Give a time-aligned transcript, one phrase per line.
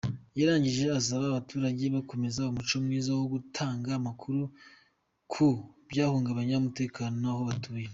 [0.39, 4.41] Yarangije asaba abaturage gukomeza umuco mwiza wo gutanga amakuru
[5.31, 5.47] ku
[5.89, 7.87] byahungabanya umutekano aho batuye.